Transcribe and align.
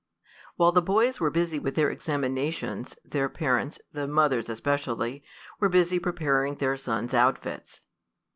While 0.55 0.71
the 0.71 0.81
boys 0.81 1.19
were 1.19 1.29
busy 1.29 1.59
with 1.59 1.75
their 1.75 1.91
examinations, 1.91 2.95
their 3.05 3.29
parents 3.29 3.77
the 3.91 4.07
mothers 4.07 4.49
especially 4.49 5.23
were 5.59 5.69
busy 5.69 5.99
preparing 5.99 6.55
their 6.55 6.75
sons' 6.75 7.13
outfits. 7.13 7.81